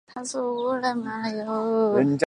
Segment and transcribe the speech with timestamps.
[0.01, 1.45] 求学阶段都在台湾省立台南启聪学
[1.95, 2.17] 校念书。